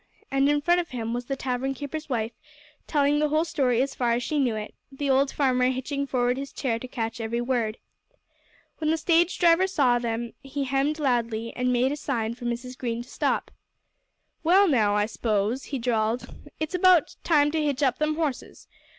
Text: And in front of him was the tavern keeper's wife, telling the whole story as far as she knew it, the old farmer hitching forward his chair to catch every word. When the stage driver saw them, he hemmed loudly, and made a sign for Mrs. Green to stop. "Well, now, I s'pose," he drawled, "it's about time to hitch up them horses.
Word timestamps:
And 0.31 0.49
in 0.49 0.61
front 0.61 0.79
of 0.81 0.89
him 0.89 1.13
was 1.13 1.25
the 1.25 1.35
tavern 1.35 1.75
keeper's 1.75 2.09
wife, 2.09 2.31
telling 2.87 3.19
the 3.19 3.29
whole 3.29 3.45
story 3.45 3.83
as 3.83 3.93
far 3.93 4.13
as 4.13 4.23
she 4.23 4.39
knew 4.39 4.55
it, 4.55 4.73
the 4.91 5.11
old 5.11 5.31
farmer 5.31 5.69
hitching 5.69 6.07
forward 6.07 6.37
his 6.37 6.51
chair 6.51 6.79
to 6.79 6.87
catch 6.87 7.21
every 7.21 7.39
word. 7.39 7.77
When 8.79 8.89
the 8.89 8.97
stage 8.97 9.37
driver 9.37 9.67
saw 9.67 9.99
them, 9.99 10.33
he 10.41 10.63
hemmed 10.63 10.97
loudly, 10.97 11.53
and 11.55 11.71
made 11.71 11.91
a 11.91 11.95
sign 11.95 12.33
for 12.33 12.45
Mrs. 12.45 12.75
Green 12.75 13.03
to 13.03 13.09
stop. 13.09 13.51
"Well, 14.43 14.67
now, 14.67 14.95
I 14.95 15.05
s'pose," 15.05 15.65
he 15.65 15.77
drawled, 15.77 16.33
"it's 16.59 16.73
about 16.73 17.15
time 17.23 17.51
to 17.51 17.63
hitch 17.63 17.83
up 17.83 17.99
them 17.99 18.15
horses. 18.15 18.67